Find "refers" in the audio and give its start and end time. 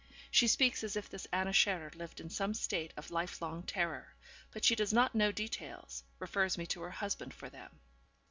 6.17-6.57